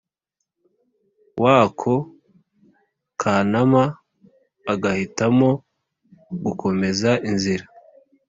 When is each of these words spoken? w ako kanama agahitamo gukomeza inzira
w 1.41 1.43
ako 1.59 1.93
kanama 3.21 3.83
agahitamo 4.71 5.49
gukomeza 6.43 7.11
inzira 7.29 7.65